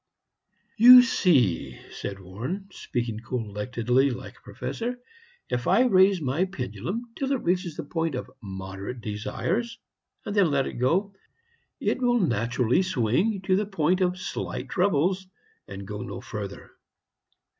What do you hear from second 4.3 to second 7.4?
a professor, "if I raise my pendulum till